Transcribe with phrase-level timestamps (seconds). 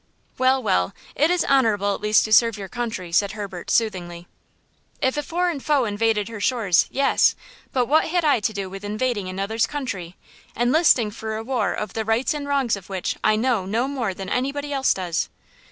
[0.39, 4.27] "Well, well, it is honorable at least to serve your country," said Herbert, soothingly.
[4.99, 7.35] "If a foreign foe invaded her shores, yes;
[7.71, 12.03] but what had I to do with invading another's country?–enlisting for a war of the
[12.03, 15.29] rights and wrongs of which I know no more than anybody else does?